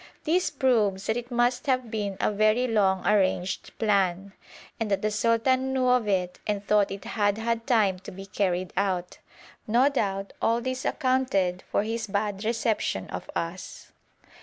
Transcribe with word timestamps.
This 0.23 0.49
proves 0.49 1.05
that 1.05 1.15
it 1.15 1.29
must 1.29 1.67
have 1.67 1.91
been 1.91 2.17
a 2.19 2.31
very 2.31 2.65
long 2.67 3.05
arranged 3.05 3.77
plan, 3.77 4.33
and 4.79 4.89
that 4.89 5.03
the 5.03 5.11
sultan 5.11 5.73
knew 5.73 5.87
of 5.89 6.07
it 6.07 6.39
and 6.47 6.65
thought 6.65 6.89
it 6.89 7.05
had 7.05 7.37
had 7.37 7.67
time 7.67 7.99
to 7.99 8.11
be 8.11 8.25
carried 8.25 8.73
out. 8.75 9.19
No 9.67 9.89
doubt 9.89 10.33
all 10.41 10.59
this 10.59 10.85
accounted 10.85 11.61
for 11.71 11.83
his 11.83 12.07
bad 12.07 12.43
reception 12.43 13.11
of 13.11 13.29
us. 13.35 13.91